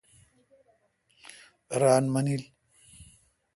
ران 1.81 2.03
منیل۔ 2.13 2.43